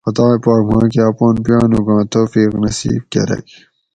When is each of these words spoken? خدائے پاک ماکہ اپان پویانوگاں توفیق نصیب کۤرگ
خدائے 0.05 0.37
پاک 0.43 0.61
ماکہ 0.69 1.01
اپان 1.09 1.35
پویانوگاں 1.43 2.01
توفیق 2.13 2.51
نصیب 2.63 3.01
کۤرگ 3.11 3.45